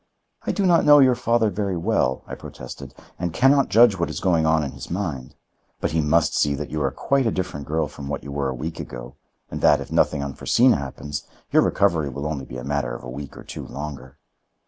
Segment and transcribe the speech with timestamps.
[0.47, 4.09] "I do not know your father very well," I protested; "and can not judge what
[4.09, 5.35] is going on in his mind.
[5.79, 8.49] But he must see that you are quite a different girl from what you were
[8.49, 9.13] a week ago,
[9.51, 13.11] and that, if nothing unforeseen happens, your recovery will only be a matter of a
[13.11, 14.17] week or two longer."